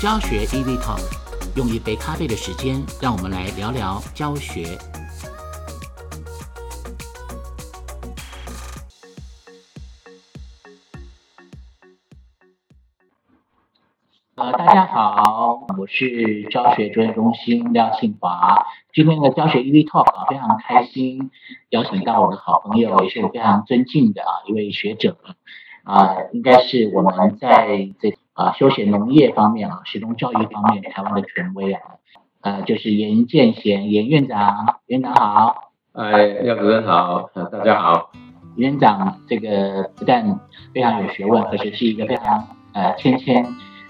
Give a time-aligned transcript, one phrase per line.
[0.00, 1.02] 教学 EV Talk，
[1.56, 4.78] 用一杯咖啡的时间，让我们来聊聊教学。
[14.36, 18.66] 呃，大家好，我是教学专业中心廖庆华。
[18.92, 21.32] 今天的教学 EV Talk 啊，非常开心，
[21.70, 25.16] 邀请到我的好朋友，也是我非常尊敬的啊一位学者
[25.82, 31.80] 啊，应该是我们在这啊休闲农业方面啊，学农教育方面台湾的权威啊，
[32.40, 35.72] 呃，就是严建贤严院长，院长好。
[35.92, 38.12] 哎，廖主任好，大家好。
[38.54, 40.38] 院长这个不但
[40.72, 43.44] 非常有学问，而且是一个非常呃谦谦。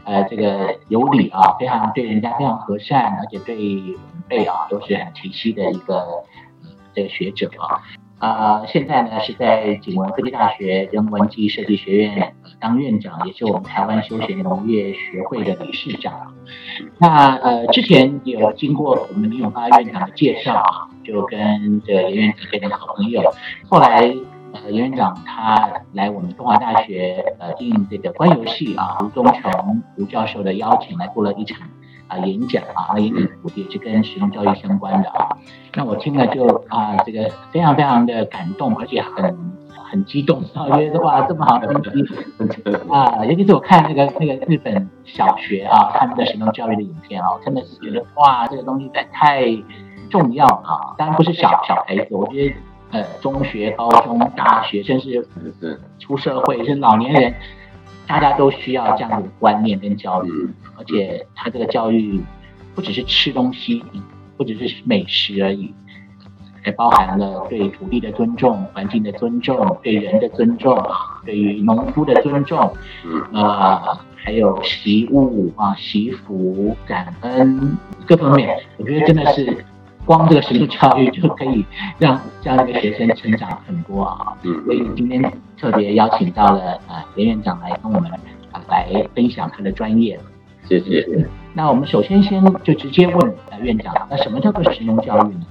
[0.04, 6.24] 呃，这个有礼啊，非常对人家非常和善，而且对晚辈啊都是很提携的一个
[6.94, 7.84] 这个学者啊。
[8.18, 16.34] 啊，现在呢是在景文科技大学人文暨设计学院当院长，也是我们台湾休闲农业学会的理事长。
[16.98, 23.22] 那呃，之前有经过我们李永发院长的介绍啊，就跟这严院长变成好朋友，
[23.68, 24.14] 后来。
[24.50, 31.68] 呃，严院长他来我们东华大学呃应这个官游系啊吴忠琼吴教授的邀请来做了一场
[32.06, 33.22] 啊演讲啊，那演讲
[33.54, 35.36] 也是跟实用教育相关的啊。
[35.74, 39.52] 那我听了就啊这个非常非常的感动，而且很
[39.90, 41.90] 很激动啊， 觉得 哇这么好的东西
[42.90, 49.44] 啊，尤其是我看那个那个日本小学啊他们的实用教育的影片啊，真的是觉得哇这个东西太太
[50.10, 52.54] 重要啊，当然不是小小孩子，我觉得。
[52.90, 55.22] 呃，中学、高中、大学，甚至
[55.60, 57.34] 是出社会，是老年人，
[58.06, 60.30] 大家都需要这样的观念跟教育。
[60.74, 62.18] 而且，他这个教育
[62.74, 63.84] 不只是吃东西，
[64.38, 65.74] 不只是美食而已，
[66.62, 70.78] 还包含了对土地的尊重、环境的尊重、对人的尊重、
[71.24, 72.72] 对于农夫的尊重，
[73.32, 79.64] 呃，还有习物啊、习福、感恩各方面，我觉得真的是。
[80.06, 81.62] 光这个实用教育就可以
[81.98, 84.32] 让这样一个学生成长很多啊，
[84.64, 85.22] 所以今天
[85.60, 88.10] 特别邀请到了啊严院长来跟我们
[88.50, 90.18] 啊来分享他的专业。
[90.66, 91.06] 谢谢。
[91.52, 95.46] 那我们首先先就直接问啊院长，那什么叫做实用教育呢？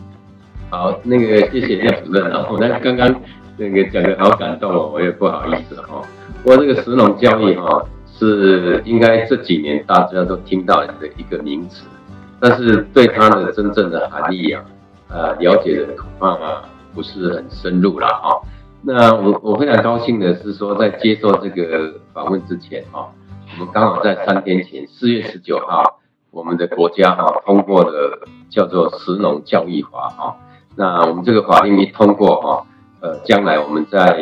[0.70, 3.22] 好，那个谢谢廖主任啊，我那刚刚
[3.56, 6.02] 那个讲的好感动哦，我也不好意思哈。
[6.44, 11.86] 不过这个石农教育哈是应该这几年大家都听到的一个名词。
[12.40, 14.64] 但是对它的真正的含义啊，
[15.08, 16.38] 呃，了解的恐怕
[16.94, 18.36] 不是很深入了啊。
[18.82, 23.08] 那我我非常高兴的是说，在接受这个访问之前啊，
[23.54, 26.00] 我们刚好在三天前，四月十九号，
[26.30, 30.36] 我们的国家哈通过了叫做“石农教育法”啊。
[30.78, 32.64] 那我们这个法令一通过哈，
[33.02, 34.16] 呃，将来我们在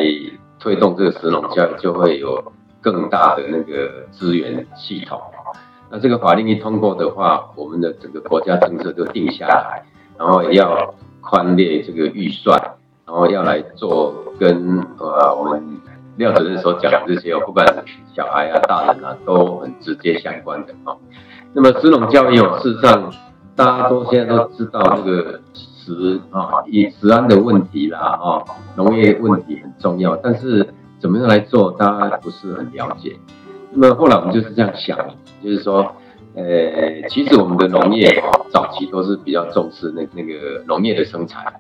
[0.58, 5.20] 推动这个石农教育，就会有更大的那个资源系统。
[5.92, 9.84] 那这个法令一通过的话，我们的整个国家政策就定下来，
[10.18, 12.58] 然后要宽列这个预算，
[13.06, 15.62] 然后要来做跟呃我们
[16.16, 17.68] 廖主任所讲的这些，不管
[18.16, 20.96] 小孩啊、大人啊，都很直接相关的啊。
[21.54, 23.12] 那么石农教育哦，事实上
[23.56, 25.42] 大家都现在都知道这个
[25.86, 28.44] 食啊，以食安的问题啦啊，
[28.76, 30.68] 农业问题很重要，但是
[31.00, 33.16] 怎么样来做，大家不是很了解。
[33.72, 34.98] 那么后来我们就是这样想，
[35.44, 35.96] 就是说，
[36.34, 41.54] 呃，其实我们的农业早期都是比较重视那那个农业的生产，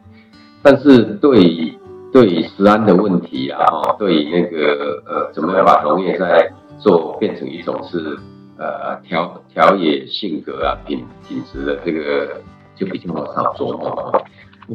[0.64, 1.78] 但是对
[2.12, 8.18] 对食安的问题啊，哈，对那个呃，怎么样把农业再做变成一种是
[8.58, 12.42] 呃调调野性格啊品品质的这个
[12.76, 14.24] 就比较少琢磨，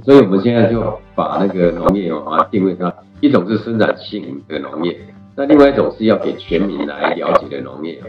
[0.04, 4.98] 所以我们现在就把那个农业把它定位成一种是生产性的农业。
[5.36, 8.02] 那另外一种是要给全民来了解的农业，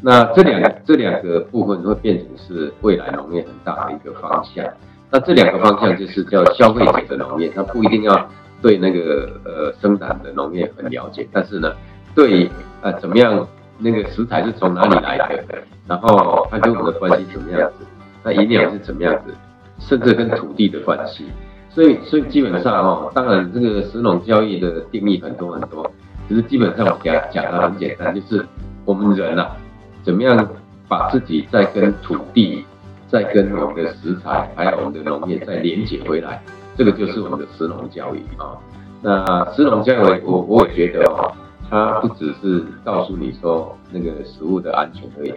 [0.00, 4.64] 那这两这两个部分会变成是未来农业很大的一个方向。
[5.10, 8.28] 那这两个方向就是叫消费者的农业，它不一定要
[8.62, 11.72] 对那个呃生产的农业很了解，但是呢，
[12.14, 12.48] 对
[12.82, 13.46] 呃怎么样
[13.78, 17.86] 那个食材是从哪里来的，然后它跟我们的关系怎么样子，
[18.34, 19.34] 那营养是怎么样子，
[19.78, 21.24] 甚至跟土地的关系。
[21.70, 25.90] 所以所以基本上哦，当然这个食农教育的定义很多很多。
[26.28, 28.44] 只是基本上我讲讲的很简单，就是
[28.84, 29.56] 我们人啊，
[30.02, 30.48] 怎么样
[30.86, 32.66] 把自己再跟土地、
[33.06, 36.42] 再跟我们的食材，还有我们的农业再连接回来，
[36.76, 38.52] 这个就是我们的食农教育啊。
[39.00, 41.32] 那食农教育，我我也觉得哦，
[41.70, 45.32] 它不只是告诉你说那个食物的安全而已，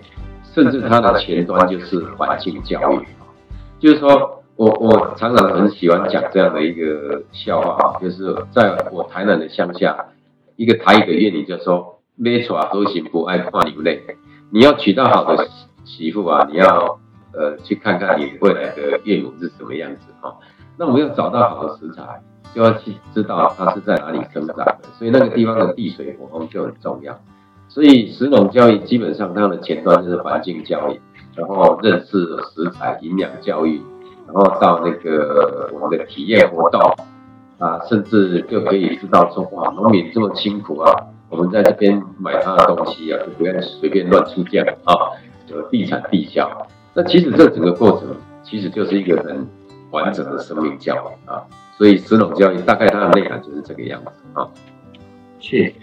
[0.54, 3.08] 甚至它的前端就是环境教育
[3.80, 10.06] 就是说我我常常很喜欢讲这样的一个笑话，就是在我台南的乡下。
[10.58, 14.00] 一个台语的谚语就说：“没错，核心不爱看流泪。
[14.52, 15.48] 你要娶到好的
[15.86, 17.00] 媳妇啊，你要
[17.34, 20.38] 呃去看看你未来的岳母是什么样子哈。
[20.78, 22.22] 那我们要找到好的食材，
[22.54, 27.20] 就要去知道它是在哪里生长的，所以那个地方的地水火风就很重要。
[27.74, 31.00] 所以食农教育基本上它的前端就是环境教育，
[31.38, 32.18] 然后认识
[32.54, 33.82] 食材、营养教育，
[34.28, 36.82] 然后到那个我们的体验活动
[37.60, 40.94] 啊，甚至就可以知道说哇，农民这么辛苦啊，
[41.30, 45.16] 我们在这边买他的东西啊，就不要随便乱出价啊，
[45.48, 46.68] 就地产地销。
[46.94, 48.14] 那其实这整个过程
[48.44, 49.48] 其实就是一个很
[49.92, 51.42] 完整的生命教育啊，
[51.78, 54.46] 所以食农教育大概它的内涵就是这个样子啊。
[55.40, 55.74] 是。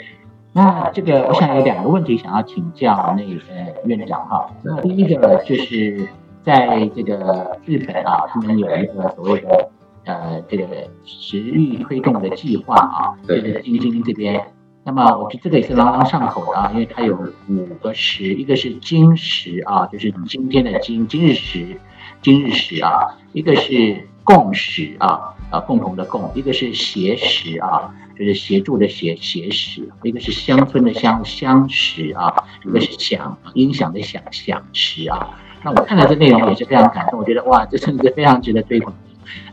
[0.52, 3.40] 那这个，我想有两个问题想要请教那个
[3.84, 4.50] 院长哈。
[4.62, 6.08] 那第一个就是
[6.42, 9.70] 在这个日本啊，他们有一个所谓的
[10.04, 10.66] 呃这个
[11.04, 14.42] 食欲推动的计划啊，就是京津这边。
[14.84, 17.16] 那么我觉得这个也是朗朗上口的啊，因为它有
[17.48, 21.78] 五个食，一个是今食啊，就是今天的今今日食，
[22.22, 27.94] 今日食啊，一个是共食啊啊共同的共，一个是协食啊。
[28.18, 32.34] 就是协助的协协食，一个是乡村的乡乡食啊，
[32.64, 35.38] 一个是响音响的响响食啊。
[35.62, 38.92] 那我看到这内容也是非常感动，我觉得哇，这真的是非常值得推广，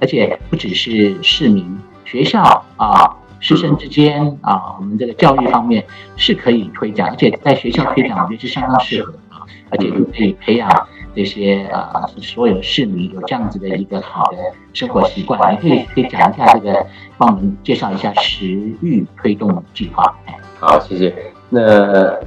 [0.02, 5.86] 而且不只是市民、学校啊、师生之间啊，我们这个教育方面
[6.16, 10.68] 是可以推广，而且在学校推广，我觉得是相当适合啊，而且可以培养。
[11.16, 14.38] 这些啊，所有市民有这样子的一个好的
[14.74, 16.86] 生活习惯，你可以可以讲一下这个，
[17.18, 18.46] 帮我们介绍一下食
[18.82, 20.14] 欲推动计划。
[20.60, 21.16] 好，谢谢。
[21.50, 21.62] 那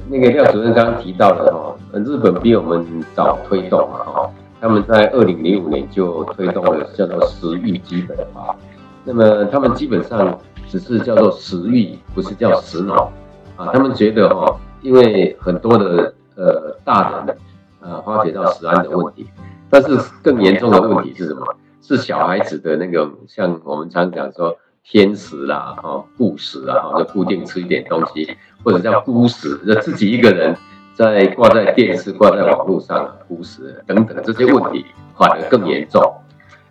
[0.07, 2.83] 那个廖主任刚刚提到的哈，日本比我们
[3.13, 8.55] 早推动嘛哦，他们在二零零五年就推动了叫做食欲基本法。
[9.03, 10.37] 那么他们基本上
[10.67, 13.11] 只是叫做食欲，不是叫食脑
[13.55, 13.69] 啊。
[13.71, 17.37] 他们觉得哈，因为很多的呃大人。
[17.81, 19.27] 呃，发觉到食安的问题，
[19.69, 21.45] 但是更严重的问题是什么？
[21.81, 30.55] 是小孩子的那个，像我们常讲说偏食啦，哦，固食啦，就固定吃一点东西，或者叫孤食，就自己一个人
[30.93, 34.85] 在挂在电视、挂在网络上孤食等等这些问题，
[35.17, 36.13] 反而更严重。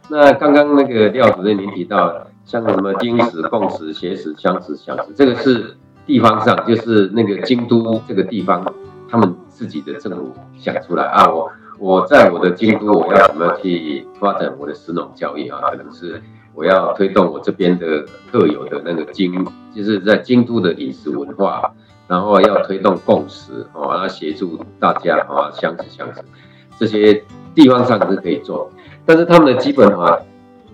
[0.08, 5.76] 那刚刚那个廖主任您提到，像什么京食、共食、邪食、相食、相食，这个是
[6.06, 8.64] 地方上，就是那个京都这个地方。
[9.10, 11.50] 他们自己的政务想出来啊，我
[11.80, 15.58] 我在我的京都，我要怎么样去发展我的食农教育啊？
[15.70, 16.22] 可能是
[16.54, 19.44] 我要推动我这边的特有的那个京，
[19.74, 21.72] 就是在京都的饮食文化，
[22.06, 26.20] 然后要推动共识哦，然后协助大家啊相识相识，
[26.78, 28.70] 这些地方上是可以做，
[29.04, 30.16] 但是他们的基本啊，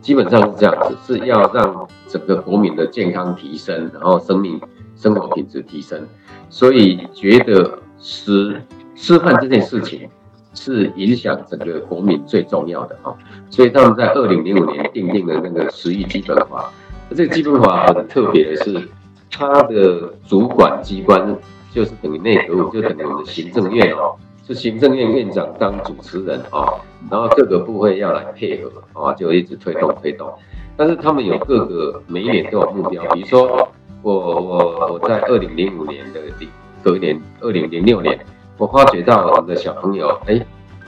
[0.03, 4.61] 基本上是这样子，是要让整个国民的健康提升，然后生命
[4.95, 6.07] 生活品质提升，
[6.51, 7.79] 所以觉得。
[8.07, 8.61] 吃
[8.95, 10.09] 吃饭这件事情
[10.55, 13.13] 是影响整个国民最重要的啊，
[13.51, 16.73] 所以他们在二零零五年订定了那个食育基本法。
[17.11, 18.89] 这个基本法很特别的是，
[19.31, 21.37] 它的主管机关
[21.73, 24.15] 就是等于内阁府，就等于我们的行政院哦，
[24.47, 26.73] 是行政院院长当主持人啊，
[27.11, 30.33] 然后各个部会要来配合啊，就一直推动推动。
[30.77, 33.69] 但是他们有各个每一年都有目标，比如说
[34.03, 36.49] 我我我在二零零五年的第。
[36.83, 38.19] 隔年，二零零六年，
[38.57, 40.41] 我发觉到我们的小朋友，哎，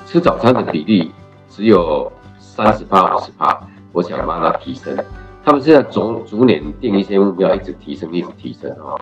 [0.07, 1.11] 吃早餐的比例
[1.49, 3.61] 只有三十八、五十八，
[3.93, 4.97] 我想把它提升。
[5.45, 8.95] 他们现在逐逐年定一些目标，一直提升，一直提升啊。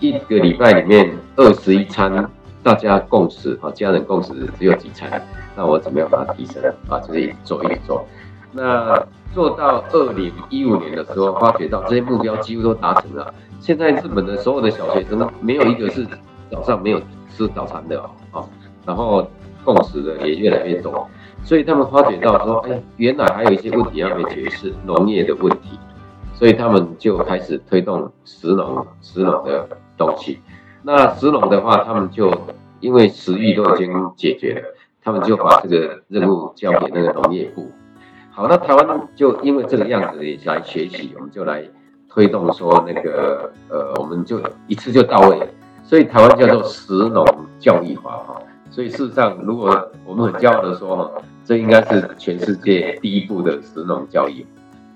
[0.00, 2.28] 一个礼拜里面二十一餐，
[2.62, 5.24] 大家共识啊，家人共识只有几餐，
[5.56, 6.98] 那我怎么样把它提升啊？
[7.00, 8.04] 就是做一做。
[8.50, 9.00] 那
[9.32, 13.32] 做到二零一五年的时候，发觉到这些目标几乎都达成了。
[13.60, 16.04] 现在日本的所有的小学生，没有一个是。
[16.50, 16.98] 早上没有
[17.38, 18.02] 吃早餐的
[18.32, 18.48] 哦，
[18.84, 19.24] 然后
[19.64, 21.08] 共识的也越来越多，
[21.44, 25.78] 所以他们发觉到说，哎，原来还有一些问题要没解释，农业的问题，
[26.34, 30.40] 所以他们就开始推动食农食农的东西。
[30.82, 32.32] 那食农的话，他们就
[32.80, 37.70] 因为食欲都已经解决了，他们就把这个任务交给那个农业部。
[38.32, 41.62] 好，那台湾就因为这个样子来学习，我们就来
[42.08, 45.46] 推动说那个呃，我们就一次就到位了。
[45.88, 47.24] 所以台湾叫做食农
[47.58, 48.36] 教育化哈，
[48.70, 51.10] 所以事实上，如果我们很骄傲的说哈，
[51.46, 54.46] 这应该是全世界第一部的食农教育，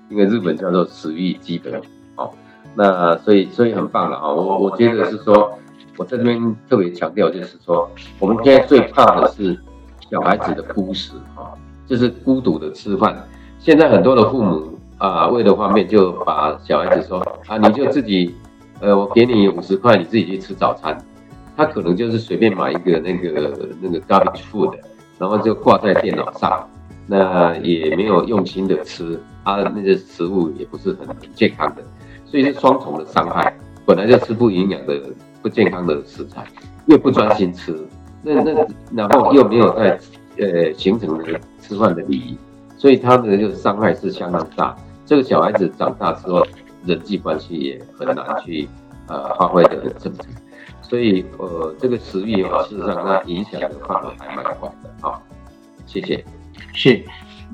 [0.07, 1.81] 因为日本叫做食育基本，
[2.13, 2.31] 好，
[2.75, 5.57] 那所以所以很棒了啊，我我觉得是说，
[5.97, 9.59] 我在这边特别强调就是说，我们现在最怕的是
[10.11, 11.57] 小孩子的孤食啊，
[11.87, 13.27] 就是孤独的吃饭。
[13.57, 18.35] 现在很多的父母啊，为了方便就把小孩子说啊，你就自己。
[18.79, 20.97] 呃，我给你五十块，你自己去吃早餐。
[21.55, 24.73] 他可能就是随便买一个那个那个 garbage food，
[25.19, 26.67] 然后就挂在电脑上，
[27.05, 31.83] 那也没有用心的吃啊，那些食物也不是很健康的，
[32.25, 33.55] 所以是双重的伤害。
[33.85, 34.99] 本来就吃不营养的、
[35.41, 36.43] 不健康的食材，
[36.87, 37.85] 又不专心吃，
[38.23, 38.65] 那那
[38.95, 39.99] 然后又没有在
[40.39, 42.37] 呃形成的吃饭的礼仪，
[42.77, 44.75] 所以他的就伤害是相当大。
[45.05, 46.43] 这个小孩子长大之后，
[46.85, 48.67] 人际关系也很难去
[49.07, 50.25] 呃发挥的很正常。
[50.81, 54.89] 所以呃这个食欲啊，事实上它影响的范围还蛮广的。
[55.01, 55.21] 好，
[55.85, 56.23] 谢谢。
[56.73, 57.03] 是。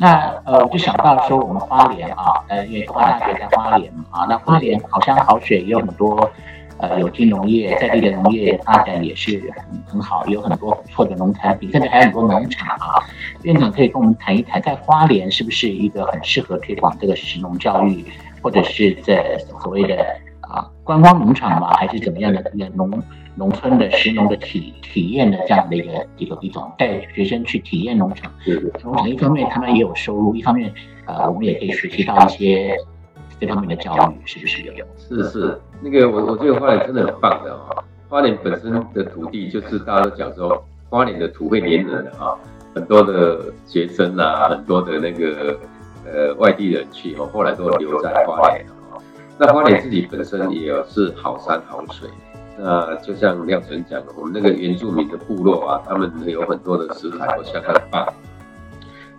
[0.01, 6.31] 那呃，我就想到说，我们花莲啊，呃，因为花大学在花莲嘛，啊，那花莲好山好水，也有很多
[6.77, 13.03] 呃有机农业，在地的农业发展也是很很好，有很多不错的农产品，甚至还有很多农场啊。
[13.43, 18.05] 院长可以跟我们谈一谈，在花莲是不是一个很适合推广这个食农教育，
[18.41, 20.05] 或者是在所谓的
[20.41, 22.91] 啊观光农场嘛，还是怎么样的一个农？
[23.35, 28.29] 农村的食农的体体验的这样的一个一个一种带学生去体验农场，
[28.83, 30.73] 农场一方面他们也有收入，一方面
[31.05, 32.75] 呃我们也可以学习到一些
[33.39, 34.73] 这方面的教育，是不是有？
[34.97, 42.37] 是是，那个我我觉得花莲真的很棒的哦，花莲本身的土地就是大家都讲说花莲的土会黏人的哈，
[42.75, 45.57] 很多的学生啊，很多的那个
[46.05, 49.01] 呃外地人去哦，后来都留在花莲哈，
[49.37, 52.09] 那花莲自己本身也是好山好水。
[52.61, 58.05] 那就像廖晨讲的，我们那个原住民的部落啊，他们有很多的食材都相当棒。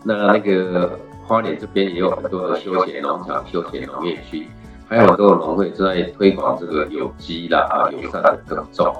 [0.05, 4.47] 那那个花莲这边也有很多的休闲农场、休闲农业区，
[4.87, 8.95] 还有很多农会在推广这个有机啦、啊友善的耕种。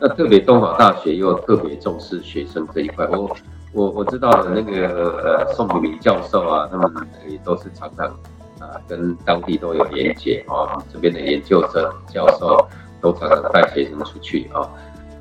[0.00, 3.06] 那特别东华大学又特别重视学生这一块。
[3.08, 3.36] 我
[3.72, 6.90] 我我知道的那个呃宋炳明教授啊，他们
[7.28, 8.06] 也都是常常
[8.58, 12.68] 啊跟当地都有连接啊，这边的研究生教授。
[13.02, 14.62] 都常常带学生出去啊，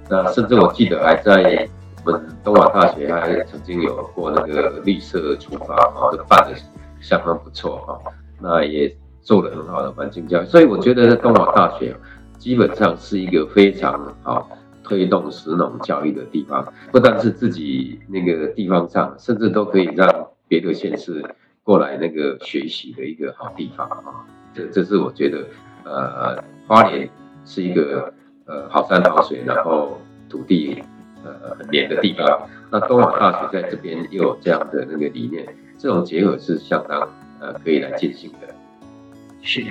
[0.08, 1.68] 那甚至我记得还在
[2.06, 6.56] 我们东华大学还曾经有过那个绿色出发啊，办的
[7.00, 7.98] 相当不错啊，
[8.40, 11.96] 那也做了很好的环境教育，所以我觉得东华大学
[12.38, 14.48] 基本上是一个非常好
[14.84, 21.24] 推动石农教育的地方，不但是自己那个地方上，甚至都可以让别的县市
[21.64, 25.46] 过来那个学习的一个好地方啊，这这是我觉得
[25.84, 27.10] 呃花莲。
[27.44, 28.14] 是一个
[28.46, 30.78] 呃好山好水，然后土地
[31.26, 32.48] 呃很黏的地方。
[32.70, 35.44] 那东莞大学在这边又有这样的那个理念，
[35.76, 37.02] 这种结合是相当
[37.40, 38.54] 呃可以来进行的。
[39.42, 39.66] 是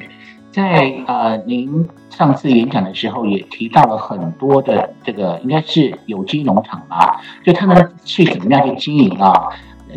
[0.50, 7.20] 在呃您上次演讲的时候也提到了很多的这个应该是有机农场吧？
[7.44, 9.48] 就他们是怎么样去经营啊？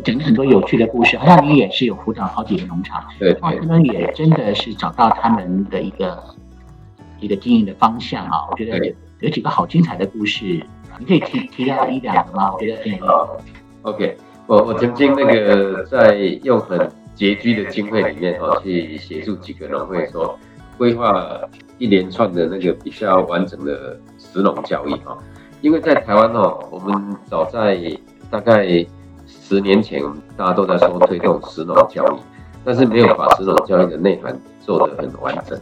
[0.03, 6.23] 讲了很多有趣的故事，好像你也是有辅导好几个农场，对，他们也真的是找到他们的一个。
[7.19, 10.61] 一个经营的方向啊，我觉得有几个好精彩的故事，
[10.99, 12.51] 你可以提提到一两个吗？
[12.53, 13.39] 我觉得很有。
[13.83, 16.77] OK，我我曾经那个在用很
[17.15, 20.37] 拮据的经费里面哦，去协助几个农会说
[20.77, 21.39] 规划
[21.77, 25.17] 一连串的那个比较完整的石农教育哈，
[25.61, 27.77] 因为在台湾哦，我们早在
[28.29, 28.65] 大概
[29.27, 30.01] 十年前，
[30.35, 32.19] 大家都在说推动石农教育，
[32.65, 35.59] 但是没有把石农教育的内涵做得很完整。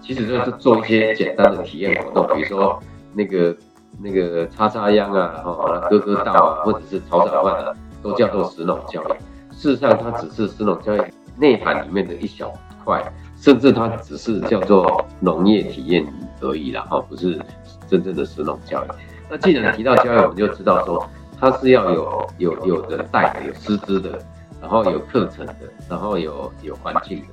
[0.00, 2.80] 其实就是做一些简单的体验活动，比如说
[3.12, 3.56] 那个
[4.00, 9.14] 那个叉叉秧啊，哈，割割稻啊，或者是炒炒饭啊，都叫做石农教育。
[9.62, 11.00] 事实上，它只是石农教育
[11.36, 12.52] 内涵里面的一小
[12.84, 13.00] 块，
[13.36, 16.04] 甚至它只是叫做农业体验
[16.40, 17.40] 而已啦，哈，不是
[17.86, 18.88] 真正的石农教育。
[19.30, 24.18] 那既然提到教育，我们就知道说，它是要有有有的带的，有师资的，
[24.60, 25.54] 然后有课程的，
[25.88, 27.26] 然后有有环境的。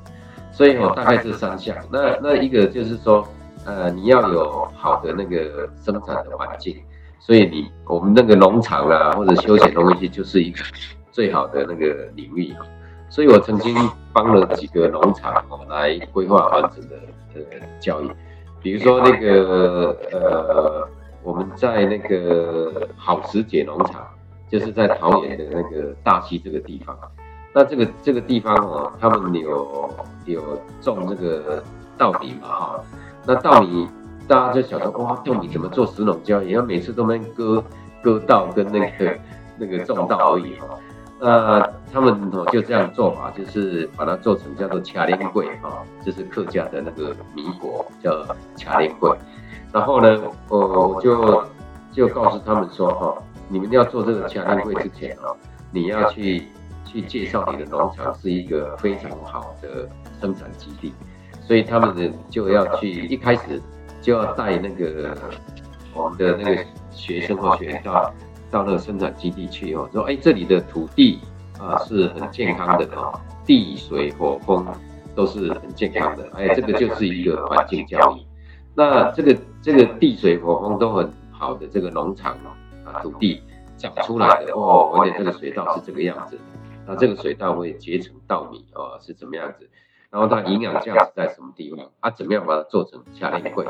[0.51, 1.75] 所以哦，大概这三项。
[1.91, 3.27] 那那一个就是说，
[3.65, 6.77] 呃，你要有好的那个生产的环境。
[7.19, 10.59] 所以你我们那个农场啊，或者休闲农业就是一个
[11.20, 12.56] 最好的那个领域。
[13.10, 13.76] 所以我曾经
[14.14, 16.96] 帮了几个农场哦来规划完整的
[17.34, 17.42] 呃
[17.78, 18.10] 教育。
[18.62, 20.88] 比如说那个呃，
[21.22, 24.08] 我们在那个好时节农场，
[24.50, 26.98] 就是在桃园的那个大溪这个地方。
[27.54, 29.90] 那这个这个地方哦，他们有
[30.24, 30.42] 有
[30.80, 31.62] 种这个
[31.98, 32.84] 稻米嘛哈，
[33.26, 33.90] 那稻米
[34.26, 36.52] 大家就想说哇，稻米怎么做石农教育？
[36.52, 37.62] 要每次都能割
[38.02, 39.18] 割稻跟那个
[39.58, 40.68] 那个种稻而已哈。
[41.20, 41.62] 那
[41.92, 48.26] 他们哦就这样做法，就是把它做成叫做卡莲桂哈，就是客家的那个米果叫
[48.60, 49.16] 卡莲桂。
[49.72, 50.60] 然后呢，我
[50.94, 51.44] 我就
[51.92, 55.36] 就告诉他们说哈，你们要做这个卡莲桂之前哦，
[55.72, 56.48] 你要去。
[56.92, 59.88] 去介绍你的农场是一个非常好的
[60.20, 60.92] 生产基地，
[61.46, 63.62] 所以他们呢就要去一开始
[64.02, 65.16] 就要带那个
[65.94, 68.12] 我们的那个学生或学到
[68.51, 71.20] 到那个生产基地去哦，说哎这里的土地
[71.60, 74.65] 啊是很健康的哦，地水火风
[75.15, 78.25] 都是很健康的，哎这个就是一个环境教育。
[78.75, 82.34] 那这个这个地水火风都很好的这个农场
[82.86, 83.41] 啊土地
[83.77, 86.39] 长出来的哦，而且这个水稻是这个样子，
[86.88, 89.70] 那这个水稻会结成稻米哦是怎么样子？
[90.10, 91.86] 然后它营养价值在什么地方？
[92.00, 93.65] 啊怎么样把它做成掐链柜？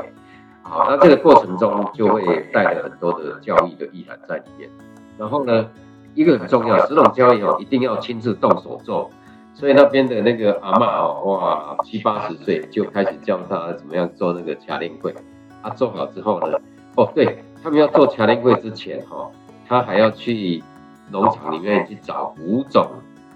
[0.62, 4.70] 好，那这个过程中就会带了很多的交易的意涵在里面。
[5.18, 5.68] 然后呢，
[6.14, 9.10] 一个很重要，石农教育哦，一定要亲自动手做。
[9.52, 15.14] 所以那边的那个阿妈哦，哇，七八十岁就开始教他怎么样做那个卡链柜。
[15.62, 16.58] 啊，做好之后呢，
[16.94, 19.30] 哦，对他们要做卡链柜之前哈，
[19.68, 20.62] 他还要去
[21.10, 22.86] 农场里面去找五种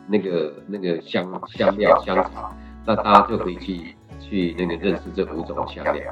[0.06, 2.54] 那个那个香香料香草，
[2.86, 6.02] 那大家就可以去去那个认识这五种香料。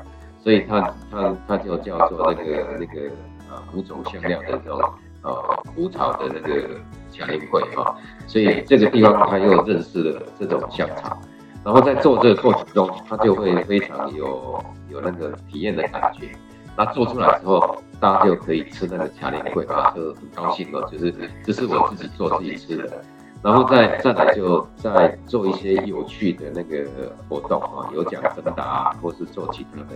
[0.43, 0.81] 所以他
[1.11, 3.09] 他他就叫做那个那个
[3.49, 4.81] 啊五种香料的这种
[5.23, 6.69] 呃枯草的那个
[7.11, 7.97] 香烟会哈，
[8.27, 11.17] 所以这个地方他又认识了这种香草，
[11.65, 16.29] 然后在做这个过程中，他就会非常有有那个体验的感觉。
[16.77, 23.05] 那做出来之后，大家就可以吃那个卡莲桂啊，就很高兴哦，就是这是我自己做自己吃的。
[23.43, 26.89] 然后再再来就再做一些有趣的那个
[27.29, 29.89] 活动啊，有奖征答，或是做其他的。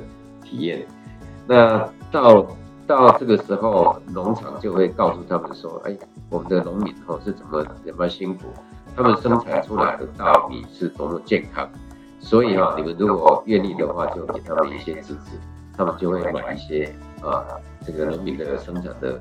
[0.48, 0.86] 体验，
[1.46, 2.46] 那到
[2.86, 5.96] 到这个时候，农场就会告诉他们说：“哎，
[6.30, 8.44] 我们的农民哦是怎么怎么辛苦，
[8.94, 11.68] 他们生产出来的稻米是多么健康，
[12.20, 15.36] 所以哈，你们如果愿意的话，就给他们一些支持，
[15.76, 17.44] 他们就会买一些啊，
[17.84, 19.20] 这个农民的生产的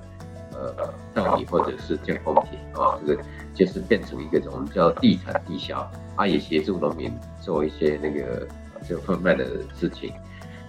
[0.53, 2.59] 呃稻米或者是健康品。
[2.79, 3.23] 啊，这个
[3.55, 8.47] 就是变成一个我们叫地产地销，他也协助农民做一些那个
[8.87, 10.13] 就贩卖的事情。”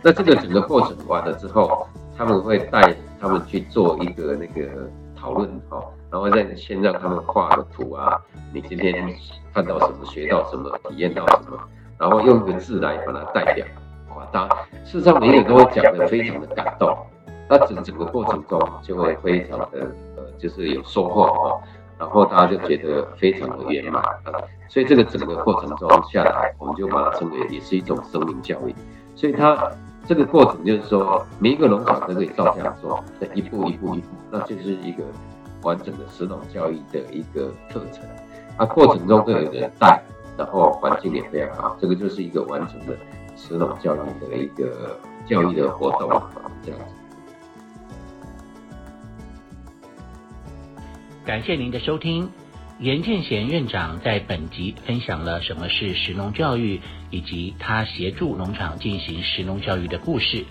[0.07, 1.85] 那这个整个过程完了之后，
[2.17, 4.89] 他们会带他们去做一个那个
[5.21, 8.17] 讨论哈，然后再先让他们画个图啊，
[8.55, 8.95] 你今天
[9.53, 11.59] 看到什么，学到什么，体验到什么，
[11.99, 13.67] 然后用一个字来把它代表，
[14.15, 14.55] 哇，大家
[14.85, 16.97] 事实上每一个人都会讲的非常的感动，
[17.51, 19.69] 那整整个过程中就会非常的
[20.17, 21.61] 呃，就是有收获哈，
[21.99, 24.31] 然后大家就觉得非常的圆满啊，
[24.69, 28.75] 所以这个整个过程中下来，我们就把它称为也是一种生命教育，
[29.17, 29.69] 所以它。
[30.07, 35.05] 这个过程就是说，每一个农场都可以照这样做，一步一步一步，那就是一个
[35.63, 38.05] 完整的石农教育的一个课程。
[38.57, 40.01] 啊，过程中都有人带，
[40.39, 42.97] 然后环境也非常好，这个就是一个完整的
[43.37, 46.09] 石农教育的一个教育的活动，
[46.63, 46.87] 这样子。
[51.25, 52.31] 感谢您的收听。
[52.79, 56.79] 严建贤院长在本集分享了什么是石农教育，
[57.17, 60.45] 以及他协助农场进行食农教育的故事。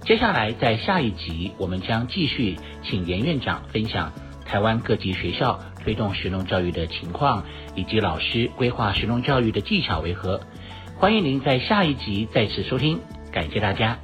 [0.00, 4.12] 接下来在下一集，我们将继续请严院长分享
[4.44, 7.44] 台湾各级学校推动食农教育的情况，
[7.76, 10.40] 以及老师规划食农教育的技巧为何。
[10.96, 12.98] 欢迎您在下一集再次收听，
[13.30, 13.96] 感谢大家。